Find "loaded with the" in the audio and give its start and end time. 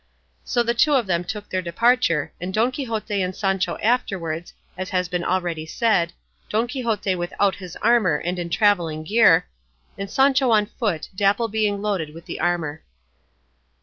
11.83-12.39